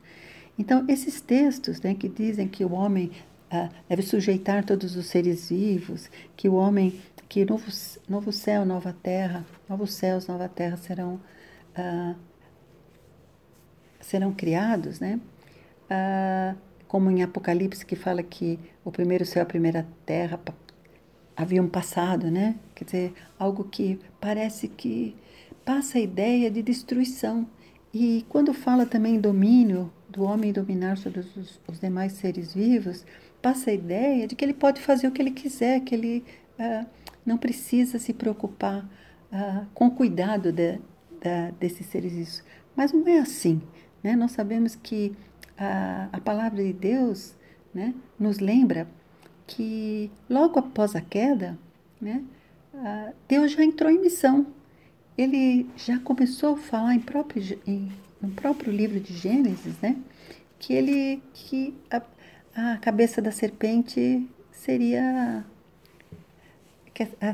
Então, 0.57 0.83
esses 0.87 1.21
textos 1.21 1.79
né, 1.81 1.93
que 1.93 2.09
dizem 2.09 2.47
que 2.47 2.65
o 2.65 2.71
homem 2.71 3.11
ah, 3.51 3.69
deve 3.87 4.01
sujeitar 4.01 4.65
todos 4.65 4.95
os 4.95 5.05
seres 5.05 5.49
vivos, 5.49 6.09
que 6.35 6.49
o 6.49 6.55
homem, 6.55 6.99
que 7.29 7.45
novo, 7.45 7.71
novo 8.09 8.31
céu, 8.31 8.65
nova 8.65 8.95
terra, 9.03 9.45
novos 9.69 9.93
céus, 9.93 10.25
nova 10.25 10.49
terra 10.49 10.77
serão, 10.77 11.19
ah, 11.75 12.15
serão 14.01 14.33
criados, 14.33 14.99
né? 14.99 15.19
Como 16.93 17.09
em 17.09 17.23
Apocalipse 17.23 17.83
que 17.83 17.95
fala 17.95 18.21
que 18.21 18.59
o 18.85 18.91
primeiro 18.91 19.25
céu 19.25 19.41
a 19.41 19.47
primeira 19.47 19.87
terra 20.05 20.39
haviam 21.35 21.67
passado, 21.67 22.29
né? 22.29 22.55
Quer 22.75 22.85
dizer, 22.85 23.13
algo 23.39 23.63
que 23.63 23.99
parece 24.21 24.67
que 24.67 25.15
passa 25.65 25.97
a 25.97 26.01
ideia 26.01 26.51
de 26.51 26.61
destruição. 26.61 27.47
E 27.91 28.23
quando 28.29 28.53
fala 28.53 28.85
também 28.85 29.19
domínio, 29.19 29.91
do 30.07 30.21
homem 30.21 30.53
dominar 30.53 30.95
sobre 30.99 31.21
os, 31.21 31.59
os 31.67 31.79
demais 31.79 32.13
seres 32.13 32.53
vivos, 32.53 33.03
passa 33.41 33.71
a 33.71 33.73
ideia 33.73 34.27
de 34.27 34.35
que 34.35 34.45
ele 34.45 34.53
pode 34.53 34.79
fazer 34.79 35.07
o 35.07 35.11
que 35.11 35.19
ele 35.19 35.31
quiser, 35.31 35.79
que 35.79 35.95
ele 35.95 36.23
uh, 36.59 36.85
não 37.25 37.39
precisa 37.39 37.97
se 37.97 38.13
preocupar 38.13 38.87
uh, 39.31 39.65
com 39.73 39.87
o 39.87 39.91
cuidado 39.91 40.51
de, 40.51 40.73
de, 40.73 41.51
desses 41.59 41.87
seres 41.87 42.13
vivos. 42.13 42.43
Mas 42.75 42.93
não 42.93 43.07
é 43.07 43.17
assim. 43.17 43.63
Né? 44.03 44.15
Nós 44.15 44.33
sabemos 44.33 44.75
que 44.75 45.15
a, 45.57 46.09
a 46.11 46.19
palavra 46.19 46.63
de 46.63 46.73
Deus 46.73 47.35
né, 47.73 47.93
nos 48.19 48.39
lembra 48.39 48.87
que 49.47 50.11
logo 50.29 50.59
após 50.59 50.95
a 50.95 51.01
queda, 51.01 51.57
né, 51.99 52.23
Deus 53.27 53.51
já 53.51 53.63
entrou 53.63 53.91
em 53.91 53.99
missão. 53.99 54.47
Ele 55.17 55.69
já 55.77 55.99
começou 55.99 56.55
a 56.55 56.57
falar 56.57 56.95
em 56.95 56.99
próprio, 56.99 57.59
em, 57.67 57.91
no 58.21 58.31
próprio 58.31 58.71
livro 58.71 58.99
de 58.99 59.13
Gênesis, 59.13 59.79
né, 59.81 59.95
que 60.59 60.73
ele 60.73 61.21
que 61.33 61.75
a, 61.91 62.01
a 62.55 62.77
cabeça 62.77 63.21
da 63.21 63.31
serpente 63.31 64.27
seria 64.51 65.45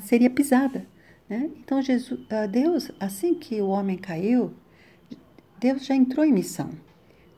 seria 0.01 0.29
pisada, 0.29 0.85
Né? 1.27 1.49
Então, 1.57 1.81
Jesus, 1.81 2.19
ah, 2.29 2.47
Deus, 2.47 2.91
assim 2.99 3.33
que 3.35 3.61
o 3.61 3.67
homem 3.67 3.97
caiu, 3.97 4.53
Deus 5.59 5.85
já 5.85 5.93
entrou 5.95 6.25
em 6.25 6.31
missão. 6.31 6.71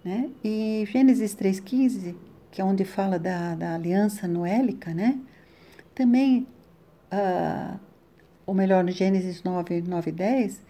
Né? 0.03 0.29
E 0.43 0.88
Gênesis 0.91 1.36
3,15, 1.36 2.15
que 2.51 2.62
é 2.62 2.63
onde 2.63 2.84
fala 2.84 3.20
da, 3.20 3.55
da 3.55 3.75
aliança 3.75 4.27
noélica, 4.27 4.93
né? 4.93 5.20
também, 5.93 6.48
uh, 7.12 7.79
ou 8.46 8.53
melhor, 8.53 8.84
no 8.84 8.91
Gênesis 8.91 9.43
9, 9.43 9.81
9 9.81 10.10
e 10.10 10.13
10, 10.13 10.62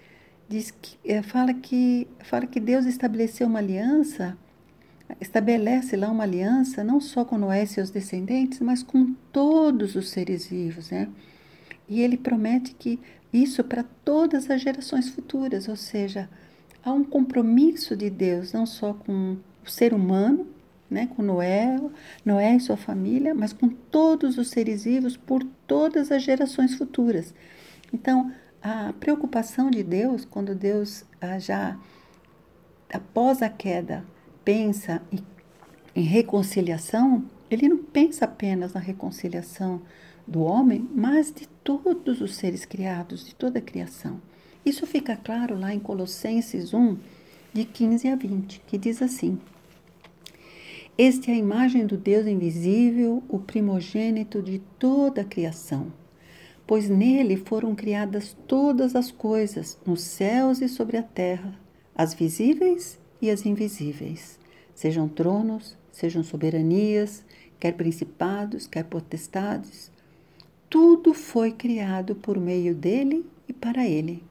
diz 0.50 0.72
que, 0.72 0.98
é, 1.06 1.22
fala, 1.22 1.54
que, 1.54 2.08
fala 2.20 2.46
que 2.46 2.60
Deus 2.60 2.86
estabeleceu 2.86 3.48
uma 3.48 3.60
aliança, 3.60 4.38
estabelece 5.20 5.96
lá 5.96 6.10
uma 6.10 6.24
aliança 6.24 6.84
não 6.84 7.00
só 7.00 7.24
com 7.24 7.38
Noé 7.38 7.64
e 7.64 7.68
seus 7.68 7.90
descendentes, 7.90 8.60
mas 8.60 8.84
com 8.84 9.14
todos 9.32 9.96
os 9.96 10.10
seres 10.10 10.48
vivos. 10.48 10.92
Né? 10.92 11.08
E 11.88 12.02
ele 12.02 12.18
promete 12.18 12.74
que 12.74 13.00
isso 13.32 13.64
para 13.64 13.84
todas 14.04 14.50
as 14.50 14.62
gerações 14.62 15.10
futuras, 15.10 15.68
ou 15.68 15.76
seja, 15.76 16.30
há 16.84 16.92
um 16.92 17.04
compromisso 17.04 17.96
de 17.96 18.10
Deus 18.10 18.54
não 18.54 18.66
só 18.66 18.94
com 18.94 19.38
o 19.66 19.70
ser 19.70 19.94
humano, 19.94 20.48
né, 20.90 21.08
com 21.16 21.24
Noé, 21.24 21.80
Noé 22.26 22.56
e 22.56 22.60
sua 22.60 22.76
família, 22.76 23.34
mas 23.34 23.54
com 23.54 23.70
todos 23.70 24.38
os 24.38 24.50
seres 24.50 24.84
vivos 24.84 25.16
por 25.16 25.44
todas 25.66 26.12
as 26.12 26.22
gerações 26.22 26.76
futuras. 26.76 27.34
Então, 27.94 28.32
a 28.62 28.94
preocupação 29.00 29.72
de 29.72 29.84
Deus, 29.84 30.26
quando 30.26 30.54
Deus 30.54 31.06
ah, 31.22 31.40
já 31.40 31.78
após 32.92 33.42
a 33.42 33.50
queda 33.50 34.04
pensa 34.44 35.02
em, 35.12 35.20
em 35.96 36.04
reconciliação, 36.04 37.24
ele 37.50 37.70
não 37.70 37.78
pensa 37.78 38.26
apenas 38.26 38.74
na 38.74 38.80
reconciliação 38.80 39.82
do 40.28 40.42
homem, 40.42 40.88
mas 40.94 41.32
de 41.34 41.48
todos 41.48 42.22
os 42.22 42.36
seres 42.36 42.66
criados, 42.66 43.26
de 43.26 43.34
toda 43.36 43.60
a 43.60 43.62
criação. 43.62 44.22
Isso 44.64 44.86
fica 44.86 45.16
claro 45.16 45.60
lá 45.60 45.74
em 45.74 45.80
Colossenses 45.80 46.72
1, 46.72 46.98
de 47.52 47.66
15 47.66 48.08
a 48.08 48.16
20, 48.16 48.62
que 48.68 48.78
diz 48.78 49.02
assim: 49.02 49.40
Este 50.96 51.32
é 51.32 51.34
a 51.34 51.38
imagem 51.38 51.86
do 51.88 51.98
Deus 51.98 52.28
invisível, 52.28 53.24
o 53.28 53.40
primogênito 53.40 54.40
de 54.40 54.60
toda 54.78 55.22
a 55.22 55.26
criação, 55.26 55.92
pois 56.68 56.88
nele 56.88 57.38
foram 57.38 57.74
criadas 57.74 58.38
todas 58.48 58.96
as 58.96 59.12
coisas, 59.12 59.80
nos 59.84 60.02
céus 60.02 60.62
e 60.62 60.70
sobre 60.70 60.96
a 60.96 61.04
terra, 61.04 61.60
as 61.96 62.14
visíveis 62.14 63.00
e 63.20 63.32
as 63.32 63.48
invisíveis, 63.48 64.40
sejam 64.76 65.10
tronos, 65.10 65.76
sejam 65.92 66.24
soberanias, 66.24 67.26
quer 67.60 67.74
principados, 67.74 68.68
quer 68.68 68.84
potestades, 68.84 69.92
tudo 70.70 71.16
foi 71.16 71.52
criado 71.52 72.16
por 72.16 72.40
meio 72.40 72.76
dele 72.76 73.26
e 73.48 73.54
para 73.54 73.88
ele. 73.88 74.24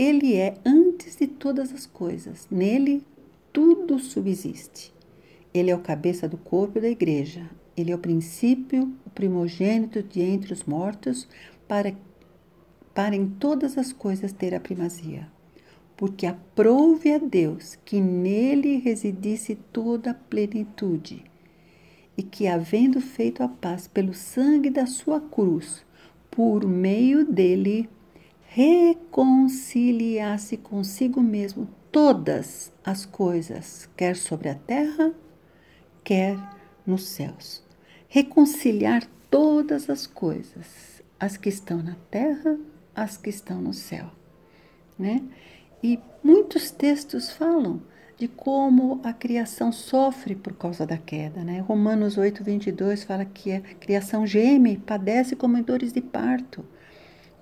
Ele 0.00 0.34
é 0.34 0.54
antes 0.64 1.14
de 1.14 1.26
todas 1.26 1.74
as 1.74 1.84
coisas. 1.84 2.48
Nele 2.50 3.04
tudo 3.52 3.98
subsiste. 3.98 4.94
Ele 5.52 5.70
é 5.70 5.76
o 5.76 5.80
cabeça 5.80 6.26
do 6.26 6.38
corpo 6.38 6.80
da 6.80 6.88
igreja. 6.88 7.50
Ele 7.76 7.92
é 7.92 7.94
o 7.94 7.98
princípio, 7.98 8.90
o 9.04 9.10
primogênito 9.10 10.02
de 10.02 10.22
entre 10.22 10.54
os 10.54 10.64
mortos, 10.64 11.28
para, 11.68 11.94
para 12.94 13.14
em 13.14 13.28
todas 13.28 13.76
as 13.76 13.92
coisas 13.92 14.32
ter 14.32 14.54
a 14.54 14.58
primazia. 14.58 15.28
Porque 15.98 16.24
aprouve 16.24 17.12
a 17.12 17.18
Deus 17.18 17.76
que 17.84 18.00
nele 18.00 18.78
residisse 18.78 19.54
toda 19.70 20.12
a 20.12 20.14
plenitude 20.14 21.22
e 22.16 22.22
que, 22.22 22.46
havendo 22.46 23.02
feito 23.02 23.42
a 23.42 23.48
paz 23.48 23.86
pelo 23.86 24.14
sangue 24.14 24.70
da 24.70 24.86
sua 24.86 25.20
cruz, 25.20 25.84
por 26.30 26.66
meio 26.66 27.22
dele, 27.22 27.86
reconciliasse 28.52 30.56
consigo 30.56 31.20
mesmo 31.20 31.68
todas 31.92 32.72
as 32.84 33.06
coisas, 33.06 33.88
quer 33.96 34.16
sobre 34.16 34.48
a 34.48 34.56
terra, 34.56 35.14
quer 36.02 36.36
nos 36.84 37.06
céus. 37.06 37.62
Reconciliar 38.08 39.06
todas 39.30 39.88
as 39.88 40.04
coisas, 40.04 41.00
as 41.18 41.36
que 41.36 41.48
estão 41.48 41.80
na 41.80 41.94
terra, 42.10 42.58
as 42.92 43.16
que 43.16 43.30
estão 43.30 43.62
no 43.62 43.72
céu, 43.72 44.10
né? 44.98 45.22
E 45.80 46.00
muitos 46.22 46.70
textos 46.72 47.30
falam 47.30 47.80
de 48.18 48.26
como 48.26 49.00
a 49.04 49.12
criação 49.12 49.70
sofre 49.70 50.34
por 50.34 50.54
causa 50.54 50.84
da 50.84 50.98
queda. 50.98 51.44
Né? 51.44 51.60
Romanos 51.60 52.18
8, 52.18 52.42
22 52.44 53.04
fala 53.04 53.24
que 53.24 53.52
a 53.52 53.60
criação 53.60 54.26
geme, 54.26 54.76
padece 54.76 55.36
como 55.36 55.62
dores 55.62 55.92
de 55.92 56.00
parto. 56.02 56.64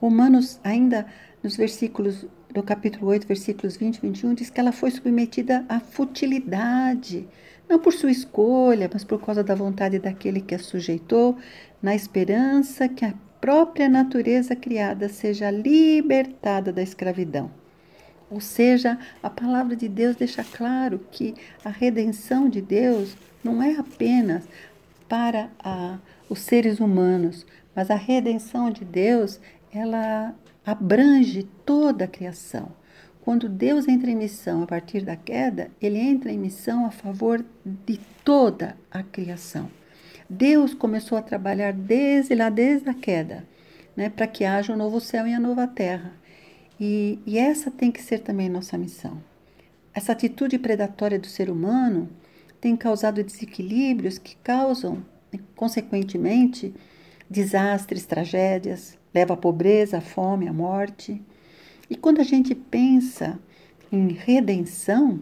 Romanos, 0.00 0.60
ainda 0.62 1.06
nos 1.42 1.56
versículos 1.56 2.26
do 2.52 2.62
capítulo 2.62 3.08
8, 3.08 3.26
versículos 3.26 3.76
20 3.76 3.96
e 3.96 4.00
21, 4.00 4.34
diz 4.34 4.50
que 4.50 4.60
ela 4.60 4.72
foi 4.72 4.90
submetida 4.90 5.64
à 5.68 5.80
futilidade, 5.80 7.28
não 7.68 7.78
por 7.78 7.92
sua 7.92 8.10
escolha, 8.10 8.88
mas 8.92 9.04
por 9.04 9.20
causa 9.20 9.44
da 9.44 9.54
vontade 9.54 9.98
daquele 9.98 10.40
que 10.40 10.54
a 10.54 10.58
sujeitou, 10.58 11.36
na 11.82 11.94
esperança 11.94 12.88
que 12.88 13.04
a 13.04 13.14
própria 13.40 13.88
natureza 13.88 14.56
criada 14.56 15.08
seja 15.08 15.50
libertada 15.50 16.72
da 16.72 16.82
escravidão. 16.82 17.50
Ou 18.30 18.40
seja, 18.40 18.98
a 19.22 19.30
palavra 19.30 19.74
de 19.74 19.88
Deus 19.88 20.16
deixa 20.16 20.44
claro 20.44 21.00
que 21.10 21.34
a 21.64 21.70
redenção 21.70 22.48
de 22.48 22.60
Deus 22.60 23.16
não 23.42 23.62
é 23.62 23.76
apenas 23.76 24.46
para 25.08 25.50
a, 25.58 25.98
os 26.28 26.40
seres 26.40 26.80
humanos, 26.80 27.46
mas 27.74 27.90
a 27.90 27.94
redenção 27.94 28.70
de 28.70 28.84
Deus 28.84 29.40
ela 29.78 30.34
abrange 30.64 31.44
toda 31.64 32.04
a 32.04 32.08
criação. 32.08 32.70
Quando 33.22 33.48
Deus 33.48 33.86
entra 33.86 34.10
em 34.10 34.16
missão 34.16 34.62
a 34.62 34.66
partir 34.66 35.02
da 35.04 35.16
queda, 35.16 35.70
ele 35.80 35.98
entra 35.98 36.32
em 36.32 36.38
missão 36.38 36.86
a 36.86 36.90
favor 36.90 37.44
de 37.64 38.00
toda 38.24 38.76
a 38.90 39.02
criação. 39.02 39.70
Deus 40.28 40.74
começou 40.74 41.16
a 41.16 41.22
trabalhar 41.22 41.72
desde 41.72 42.34
lá, 42.34 42.50
desde 42.50 42.88
a 42.88 42.94
queda, 42.94 43.46
né, 43.96 44.08
para 44.08 44.26
que 44.26 44.44
haja 44.44 44.72
um 44.72 44.76
novo 44.76 45.00
céu 45.00 45.26
e 45.26 45.32
a 45.32 45.40
nova 45.40 45.66
terra. 45.66 46.12
E, 46.78 47.18
e 47.26 47.38
essa 47.38 47.70
tem 47.70 47.90
que 47.90 48.02
ser 48.02 48.20
também 48.20 48.48
nossa 48.48 48.76
missão. 48.76 49.22
Essa 49.94 50.12
atitude 50.12 50.58
predatória 50.58 51.18
do 51.18 51.26
ser 51.26 51.50
humano 51.50 52.08
tem 52.60 52.76
causado 52.76 53.22
desequilíbrios 53.22 54.18
que 54.18 54.36
causam, 54.36 55.04
consequentemente, 55.56 56.74
desastres, 57.28 58.06
tragédias, 58.06 58.98
leva 59.14 59.34
à 59.34 59.36
pobreza, 59.36 59.98
à 59.98 60.00
fome, 60.00 60.48
à 60.48 60.52
morte. 60.52 61.20
E 61.90 61.96
quando 61.96 62.20
a 62.20 62.24
gente 62.24 62.54
pensa 62.54 63.38
em 63.90 64.08
redenção, 64.08 65.20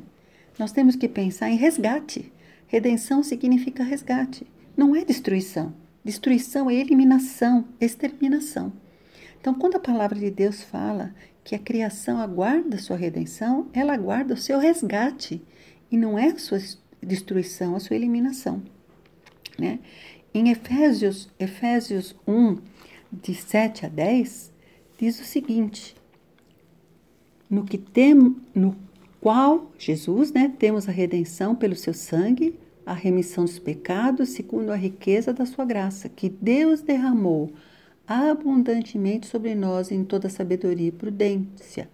nós 0.58 0.72
temos 0.72 0.96
que 0.96 1.08
pensar 1.08 1.50
em 1.50 1.56
resgate. 1.56 2.32
Redenção 2.66 3.22
significa 3.22 3.84
resgate, 3.84 4.46
não 4.76 4.94
é 4.94 5.04
destruição. 5.04 5.72
Destruição 6.04 6.70
é 6.70 6.74
eliminação, 6.74 7.64
exterminação. 7.80 8.72
Então, 9.40 9.54
quando 9.54 9.76
a 9.76 9.80
palavra 9.80 10.18
de 10.18 10.30
Deus 10.30 10.62
fala 10.62 11.14
que 11.42 11.54
a 11.54 11.58
criação 11.58 12.18
aguarda 12.20 12.78
sua 12.78 12.96
redenção, 12.96 13.68
ela 13.72 13.94
aguarda 13.94 14.34
o 14.34 14.36
seu 14.36 14.58
resgate 14.58 15.42
e 15.90 15.96
não 15.96 16.18
é 16.18 16.28
a 16.28 16.38
sua 16.38 16.58
destruição, 17.00 17.76
a 17.76 17.80
sua 17.80 17.96
eliminação. 17.96 18.62
Né? 19.58 19.78
Em 20.36 20.50
Efésios, 20.50 21.30
Efésios 21.40 22.14
1, 22.28 22.58
de 23.10 23.34
7 23.34 23.86
a 23.86 23.88
10, 23.88 24.52
diz 24.98 25.18
o 25.18 25.24
seguinte: 25.24 25.96
no 27.48 27.64
que 27.64 27.78
tem, 27.78 28.36
no 28.54 28.76
qual 29.18 29.72
Jesus, 29.78 30.32
né, 30.34 30.52
temos 30.58 30.90
a 30.90 30.92
redenção 30.92 31.54
pelo 31.54 31.74
seu 31.74 31.94
sangue, 31.94 32.54
a 32.84 32.92
remissão 32.92 33.46
dos 33.46 33.58
pecados, 33.58 34.28
segundo 34.28 34.72
a 34.72 34.76
riqueza 34.76 35.32
da 35.32 35.46
sua 35.46 35.64
graça, 35.64 36.06
que 36.06 36.28
Deus 36.28 36.82
derramou 36.82 37.50
abundantemente 38.06 39.26
sobre 39.26 39.54
nós 39.54 39.90
em 39.90 40.04
toda 40.04 40.28
sabedoria 40.28 40.88
e 40.88 40.92
prudência, 40.92 41.88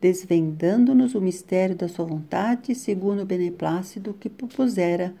desvendando-nos 0.00 1.14
o 1.14 1.20
mistério 1.20 1.76
da 1.76 1.86
sua 1.86 2.06
vontade, 2.06 2.74
segundo 2.74 3.22
o 3.22 3.24
beneplácito 3.24 4.12
que 4.14 4.28
propusera 4.28 5.14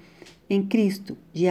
em 0.50 0.60
Cristo, 0.66 1.16
de, 1.32 1.46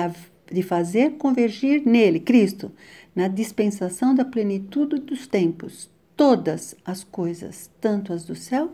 de 0.51 0.61
fazer 0.61 1.11
convergir 1.11 1.83
nele, 1.85 2.19
Cristo, 2.19 2.71
na 3.15 3.27
dispensação 3.27 4.13
da 4.13 4.25
plenitude 4.25 4.99
dos 4.99 5.27
tempos, 5.27 5.89
todas 6.15 6.75
as 6.85 7.03
coisas, 7.03 7.69
tanto 7.79 8.13
as 8.13 8.23
do 8.23 8.35
céu 8.35 8.71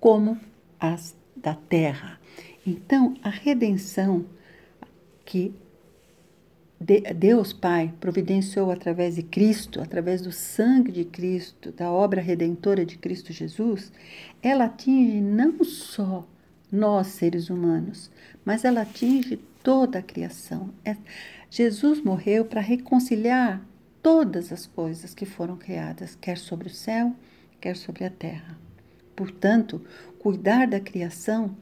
como 0.00 0.38
as 0.78 1.14
da 1.36 1.54
terra. 1.54 2.20
Então, 2.66 3.14
a 3.22 3.28
redenção 3.28 4.24
que 5.24 5.54
Deus 7.14 7.52
Pai 7.52 7.94
providenciou 8.00 8.70
através 8.70 9.14
de 9.14 9.22
Cristo, 9.22 9.80
através 9.80 10.20
do 10.20 10.32
sangue 10.32 10.90
de 10.90 11.04
Cristo, 11.04 11.70
da 11.72 11.90
obra 11.90 12.20
redentora 12.20 12.84
de 12.84 12.98
Cristo 12.98 13.32
Jesus, 13.32 13.92
ela 14.42 14.64
atinge 14.64 15.20
não 15.20 15.62
só 15.62 16.26
nós, 16.70 17.08
seres 17.08 17.50
humanos, 17.50 18.10
mas 18.44 18.64
ela 18.64 18.82
atinge 18.82 19.38
toda 19.62 19.98
a 19.98 20.02
criação. 20.02 20.70
É, 20.84 20.96
Jesus 21.50 22.00
morreu 22.00 22.44
para 22.44 22.60
reconciliar 22.60 23.60
todas 24.02 24.52
as 24.52 24.66
coisas 24.66 25.14
que 25.14 25.24
foram 25.24 25.56
criadas, 25.56 26.16
quer 26.20 26.36
sobre 26.36 26.68
o 26.68 26.72
céu, 26.72 27.14
quer 27.60 27.76
sobre 27.76 28.04
a 28.04 28.10
terra. 28.10 28.58
Portanto, 29.14 29.84
cuidar 30.18 30.66
da 30.66 30.80
criação 30.80 31.56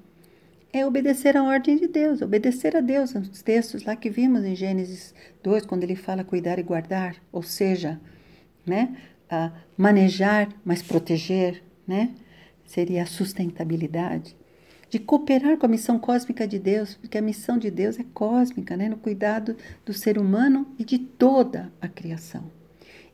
é 0.73 0.87
obedecer 0.87 1.37
à 1.37 1.43
ordem 1.43 1.77
de 1.77 1.89
Deus, 1.89 2.23
obedecer 2.23 2.77
a 2.77 2.81
Deus, 2.81 3.13
nos 3.13 3.43
textos 3.43 3.83
lá 3.85 3.97
que 3.97 4.09
vimos 4.09 4.45
em 4.45 4.55
Gênesis 4.55 5.15
2, 5.43 5.67
quando 5.67 5.83
ele 5.83 5.97
fala 5.97 6.23
cuidar 6.23 6.59
e 6.59 6.63
guardar, 6.63 7.17
ou 7.33 7.43
seja, 7.43 8.01
né, 8.65 8.97
manejar, 9.77 10.49
mas 10.65 10.81
proteger, 10.81 11.63
né, 11.87 12.15
seria 12.65 13.03
a 13.03 13.07
sustentabilidade, 13.07 14.37
de 14.91 14.99
cooperar 14.99 15.57
com 15.57 15.67
a 15.67 15.69
missão 15.69 15.99
cósmica 16.01 16.47
de 16.49 16.59
Deus, 16.59 16.95
porque 16.95 17.17
a 17.17 17.23
missão 17.23 17.57
de 17.57 17.71
Deus 17.71 17.99
é 17.99 18.05
cósmica, 18.13 18.77
né, 18.77 18.89
no 18.89 18.97
cuidado 18.97 19.57
do 19.87 19.95
ser 19.95 20.19
humano 20.19 20.67
e 20.77 20.85
de 20.85 20.99
toda 20.99 21.73
a 21.81 21.89
criação. 21.89 22.51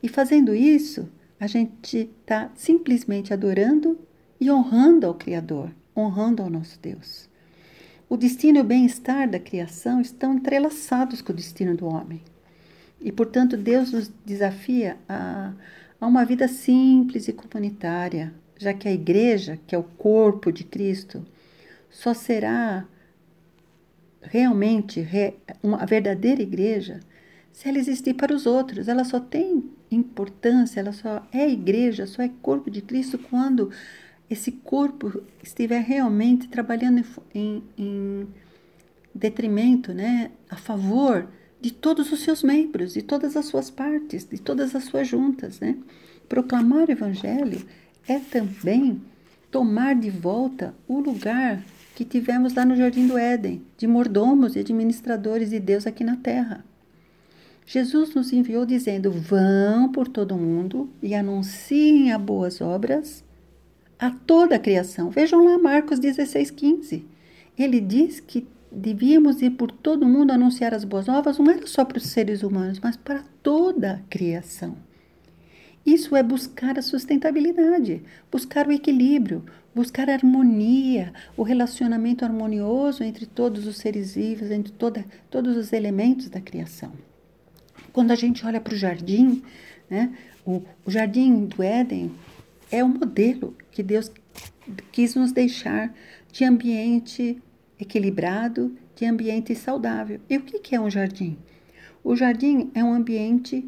E 0.01 0.09
fazendo 0.09 0.55
isso, 0.55 1.07
a 1.39 1.45
gente 1.45 2.09
está 2.19 2.51
simplesmente 2.55 3.31
adorando 3.31 3.97
e 4.41 4.49
honrando 4.49 5.05
ao 5.05 5.13
Criador, 5.13 5.71
honrando 5.95 6.41
ao 6.41 6.49
nosso 6.49 6.79
Deus. 6.79 7.29
O 8.09 8.17
destino 8.17 8.57
e 8.57 8.61
o 8.61 8.63
bem-estar 8.63 9.29
da 9.29 9.39
criação 9.39 10.01
estão 10.01 10.33
entrelaçados 10.33 11.21
com 11.21 11.31
o 11.31 11.35
destino 11.35 11.75
do 11.75 11.85
homem. 11.85 12.21
E, 12.99 13.11
portanto, 13.11 13.55
Deus 13.55 13.91
nos 13.91 14.11
desafia 14.25 14.97
a, 15.07 15.53
a 16.01 16.07
uma 16.07 16.25
vida 16.25 16.47
simples 16.47 17.27
e 17.27 17.33
comunitária, 17.33 18.33
já 18.57 18.73
que 18.73 18.87
a 18.87 18.91
igreja, 18.91 19.59
que 19.67 19.75
é 19.75 19.77
o 19.77 19.83
corpo 19.83 20.51
de 20.51 20.63
Cristo, 20.63 21.23
só 21.89 22.13
será 22.13 22.85
realmente 24.21 25.07
uma 25.63 25.85
verdadeira 25.85 26.41
igreja 26.41 26.99
se 27.51 27.67
ela 27.67 27.79
existir 27.79 28.13
para 28.13 28.35
os 28.35 28.45
outros. 28.45 28.87
Ela 28.87 29.03
só 29.03 29.19
tem 29.19 29.63
importância, 29.89 30.79
ela 30.79 30.91
só 30.91 31.25
é 31.31 31.49
igreja, 31.49 32.05
só 32.05 32.21
é 32.21 32.29
corpo 32.41 32.69
de 32.69 32.81
Cristo 32.81 33.17
quando 33.17 33.71
esse 34.29 34.51
corpo 34.51 35.23
estiver 35.41 35.81
realmente 35.81 36.47
trabalhando 36.49 37.03
em, 37.33 37.63
em 37.77 38.27
detrimento, 39.15 39.93
né, 39.93 40.31
a 40.49 40.55
favor 40.55 41.27
de 41.59 41.71
todos 41.71 42.11
os 42.11 42.19
seus 42.19 42.43
membros, 42.43 42.93
de 42.93 43.01
todas 43.01 43.35
as 43.35 43.45
suas 43.45 43.69
partes, 43.69 44.27
de 44.29 44.39
todas 44.39 44.75
as 44.75 44.83
suas 44.83 45.07
juntas, 45.07 45.59
né? 45.59 45.77
Proclamar 46.29 46.87
o 46.87 46.91
evangelho 46.91 47.65
é 48.07 48.19
também 48.19 49.01
tomar 49.49 49.95
de 49.95 50.09
volta 50.09 50.75
o 50.87 50.99
lugar 50.99 51.63
que 51.97 52.05
tivemos 52.05 52.53
lá 52.53 52.63
no 52.63 52.75
Jardim 52.75 53.07
do 53.07 53.17
Éden, 53.17 53.63
de 53.75 53.87
mordomos 53.87 54.55
e 54.55 54.59
administradores 54.59 55.49
de 55.49 55.59
Deus 55.59 55.87
aqui 55.87 56.03
na 56.03 56.15
terra. 56.15 56.63
Jesus 57.65 58.13
nos 58.13 58.31
enviou 58.31 58.67
dizendo: 58.67 59.11
Vão 59.11 59.91
por 59.91 60.07
todo 60.07 60.35
o 60.35 60.37
mundo 60.37 60.91
e 61.01 61.15
anunciem 61.15 62.11
as 62.11 62.21
boas 62.21 62.61
obras 62.61 63.23
a 63.97 64.11
toda 64.11 64.57
a 64.57 64.59
criação. 64.59 65.09
Vejam 65.09 65.43
lá 65.43 65.57
Marcos 65.57 65.97
16, 65.97 66.51
15. 66.51 67.03
Ele 67.57 67.81
diz 67.81 68.19
que 68.19 68.47
devíamos 68.71 69.41
ir 69.41 69.49
por 69.49 69.71
todo 69.71 70.05
mundo 70.05 70.29
anunciar 70.29 70.75
as 70.75 70.83
boas 70.83 71.07
novas, 71.07 71.39
não 71.39 71.49
era 71.49 71.65
só 71.65 71.83
para 71.83 71.97
os 71.97 72.03
seres 72.03 72.43
humanos, 72.43 72.79
mas 72.79 72.95
para 72.95 73.23
toda 73.41 73.93
a 73.93 73.99
criação. 74.07 74.77
Isso 75.83 76.15
é 76.15 76.21
buscar 76.21 76.77
a 76.77 76.81
sustentabilidade, 76.83 78.03
buscar 78.29 78.67
o 78.67 78.71
equilíbrio, 78.71 79.45
buscar 79.77 80.09
harmonia, 80.09 81.13
o 81.37 81.43
relacionamento 81.43 82.25
harmonioso 82.25 83.03
entre 83.03 83.27
todos 83.27 83.67
os 83.67 83.77
seres 83.77 84.15
vivos, 84.15 84.49
entre 84.49 84.73
toda, 84.73 85.05
todos 85.29 85.55
os 85.55 85.71
elementos 85.71 86.29
da 86.29 86.41
criação. 86.41 86.91
Quando 87.93 88.09
a 88.09 88.15
gente 88.15 88.43
olha 88.43 88.59
para 88.59 88.73
o 88.73 88.77
jardim, 88.77 89.43
né, 89.87 90.11
o, 90.43 90.63
o 90.83 90.89
jardim 90.89 91.45
do 91.45 91.61
Éden 91.61 92.11
é 92.71 92.83
o 92.83 92.89
modelo 92.89 93.55
que 93.69 93.83
Deus 93.83 94.11
quis 94.91 95.13
nos 95.13 95.31
deixar 95.31 95.93
de 96.31 96.43
ambiente 96.43 97.39
equilibrado, 97.79 98.75
de 98.95 99.05
ambiente 99.05 99.53
saudável. 99.53 100.19
E 100.27 100.37
o 100.37 100.41
que 100.41 100.75
é 100.75 100.81
um 100.81 100.89
jardim? 100.89 101.37
O 102.03 102.15
jardim 102.15 102.71
é 102.73 102.83
um 102.83 102.91
ambiente 102.91 103.63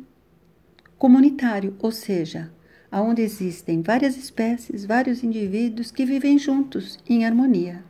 comunitário, 0.98 1.76
ou 1.78 1.91
seja, 1.91 2.52
onde 2.91 3.21
existem 3.21 3.82
várias 3.82 4.17
espécies, 4.17 4.86
vários 4.86 5.23
indivíduos 5.23 5.91
que 5.91 6.06
vivem 6.06 6.39
juntos 6.39 6.97
em 7.08 7.25
harmonia. 7.25 7.84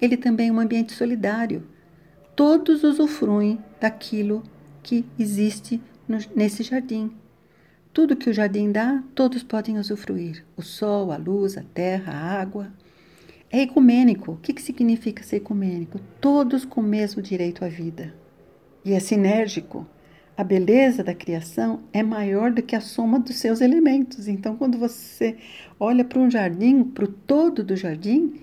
Ele 0.00 0.16
também 0.16 0.48
é 0.48 0.52
um 0.52 0.60
ambiente 0.60 0.92
solidário. 0.92 1.66
Todos 2.36 2.84
usufruem 2.84 3.58
daquilo 3.80 4.42
que 4.82 5.04
existe 5.18 5.80
no, 6.06 6.18
nesse 6.34 6.62
jardim. 6.62 7.10
Tudo 7.92 8.16
que 8.16 8.28
o 8.28 8.32
jardim 8.32 8.72
dá, 8.72 9.02
todos 9.14 9.42
podem 9.42 9.78
usufruir: 9.78 10.44
o 10.56 10.62
sol, 10.62 11.12
a 11.12 11.16
luz, 11.16 11.56
a 11.56 11.62
terra, 11.62 12.12
a 12.12 12.40
água. 12.40 12.72
É 13.50 13.62
ecumênico. 13.62 14.32
O 14.32 14.36
que, 14.36 14.52
que 14.52 14.60
significa 14.60 15.22
ser 15.22 15.36
ecumênico? 15.36 16.00
Todos 16.20 16.64
com 16.64 16.80
o 16.80 16.84
mesmo 16.84 17.22
direito 17.22 17.64
à 17.64 17.68
vida. 17.68 18.12
E 18.84 18.92
é 18.92 18.98
sinérgico. 18.98 19.86
A 20.36 20.42
beleza 20.42 21.04
da 21.04 21.14
criação 21.14 21.84
é 21.92 22.02
maior 22.02 22.50
do 22.50 22.60
que 22.60 22.74
a 22.74 22.80
soma 22.80 23.20
dos 23.20 23.36
seus 23.36 23.60
elementos. 23.60 24.26
Então, 24.26 24.56
quando 24.56 24.76
você 24.76 25.36
olha 25.78 26.04
para 26.04 26.18
um 26.18 26.28
jardim, 26.28 26.82
para 26.82 27.04
o 27.04 27.08
todo 27.08 27.62
do 27.62 27.76
jardim, 27.76 28.40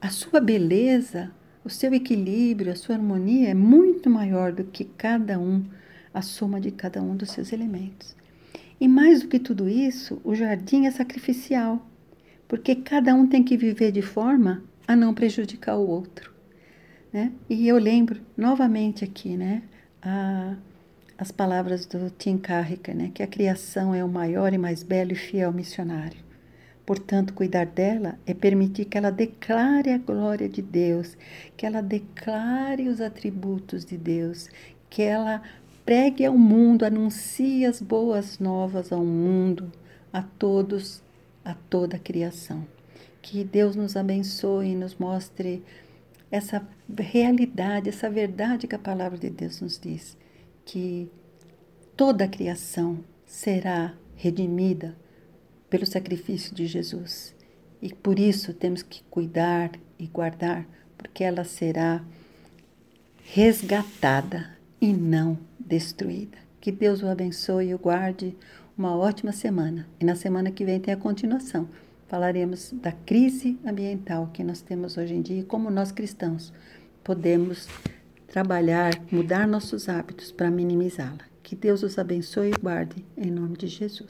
a 0.00 0.08
sua 0.08 0.40
beleza, 0.40 1.32
o 1.64 1.68
seu 1.68 1.92
equilíbrio, 1.92 2.72
a 2.72 2.76
sua 2.76 2.94
harmonia 2.94 3.48
é 3.48 3.54
muito 3.54 4.08
maior 4.08 4.52
do 4.52 4.62
que 4.62 4.84
cada 4.84 5.36
um, 5.36 5.64
a 6.14 6.22
soma 6.22 6.60
de 6.60 6.70
cada 6.70 7.02
um 7.02 7.16
dos 7.16 7.32
seus 7.32 7.52
elementos. 7.52 8.14
E 8.80 8.86
mais 8.86 9.20
do 9.20 9.28
que 9.28 9.40
tudo 9.40 9.68
isso, 9.68 10.20
o 10.22 10.34
jardim 10.34 10.86
é 10.86 10.92
sacrificial, 10.92 11.84
porque 12.46 12.76
cada 12.76 13.14
um 13.16 13.26
tem 13.26 13.42
que 13.42 13.56
viver 13.56 13.90
de 13.90 14.00
forma 14.00 14.62
a 14.86 14.94
não 14.94 15.12
prejudicar 15.12 15.76
o 15.76 15.88
outro. 15.88 16.32
Né? 17.12 17.32
E 17.48 17.66
eu 17.66 17.78
lembro 17.78 18.20
novamente 18.36 19.04
aqui, 19.04 19.36
né, 19.36 19.62
a, 20.00 20.56
as 21.20 21.30
palavras 21.30 21.86
do 21.86 22.10
Tim 22.10 22.36
Carricker, 22.36 22.96
né, 22.96 23.12
que 23.14 23.22
a 23.22 23.26
criação 23.28 23.94
é 23.94 24.02
o 24.02 24.08
maior 24.08 24.52
e 24.52 24.58
mais 24.58 24.82
belo 24.82 25.12
e 25.12 25.14
fiel 25.14 25.52
missionário. 25.52 26.18
Portanto, 26.84 27.34
cuidar 27.34 27.66
dela 27.66 28.18
é 28.26 28.34
permitir 28.34 28.86
que 28.86 28.98
ela 28.98 29.10
declare 29.10 29.90
a 29.90 29.98
glória 29.98 30.48
de 30.48 30.62
Deus, 30.62 31.16
que 31.56 31.64
ela 31.64 31.80
declare 31.80 32.88
os 32.88 33.00
atributos 33.00 33.84
de 33.84 33.96
Deus, 33.96 34.48
que 34.88 35.02
ela 35.02 35.40
Pregue 35.90 36.24
ao 36.24 36.38
mundo, 36.38 36.84
anuncie 36.84 37.66
as 37.66 37.82
boas 37.82 38.38
novas 38.38 38.92
ao 38.92 39.04
mundo, 39.04 39.72
a 40.12 40.22
todos, 40.22 41.02
a 41.44 41.52
toda 41.52 41.96
a 41.96 41.98
criação. 41.98 42.64
Que 43.20 43.42
Deus 43.42 43.74
nos 43.74 43.96
abençoe 43.96 44.68
e 44.68 44.76
nos 44.76 44.94
mostre 44.94 45.64
essa 46.30 46.64
realidade, 46.96 47.88
essa 47.88 48.08
verdade 48.08 48.68
que 48.68 48.74
a 48.76 48.78
palavra 48.78 49.18
de 49.18 49.30
Deus 49.30 49.60
nos 49.60 49.80
diz, 49.80 50.16
que 50.64 51.10
toda 51.96 52.24
a 52.24 52.28
criação 52.28 53.04
será 53.26 53.94
redimida 54.16 54.96
pelo 55.68 55.86
sacrifício 55.86 56.54
de 56.54 56.66
Jesus. 56.66 57.34
E 57.80 57.94
por 57.94 58.18
isso 58.18 58.52
temos 58.52 58.82
que 58.82 59.02
cuidar 59.04 59.70
e 59.98 60.06
guardar, 60.06 60.66
porque 60.98 61.24
ela 61.24 61.44
será 61.44 62.04
resgatada 63.22 64.50
e 64.80 64.92
não 64.92 65.38
destruída. 65.58 66.36
Que 66.60 66.70
Deus 66.70 67.02
o 67.02 67.08
abençoe 67.08 67.68
e 67.68 67.74
o 67.74 67.78
guarde. 67.78 68.36
Uma 68.76 68.96
ótima 68.96 69.32
semana. 69.32 69.86
E 69.98 70.04
na 70.04 70.14
semana 70.14 70.50
que 70.50 70.64
vem 70.64 70.80
tem 70.80 70.92
a 70.92 70.96
continuação. 70.96 71.68
Falaremos 72.08 72.72
da 72.72 72.92
crise 72.92 73.58
ambiental 73.64 74.30
que 74.32 74.42
nós 74.42 74.60
temos 74.60 74.96
hoje 74.96 75.14
em 75.14 75.22
dia 75.22 75.40
e 75.40 75.44
como 75.44 75.70
nós 75.70 75.92
cristãos 75.92 76.52
podemos 77.04 77.68
trabalhar, 78.30 78.94
mudar 79.10 79.46
nossos 79.46 79.88
hábitos 79.88 80.30
para 80.32 80.50
minimizá-la. 80.50 81.28
Que 81.42 81.56
Deus 81.56 81.82
os 81.82 81.98
abençoe 81.98 82.50
e 82.50 82.60
guarde 82.60 83.04
em 83.16 83.30
nome 83.30 83.56
de 83.56 83.66
Jesus. 83.66 84.08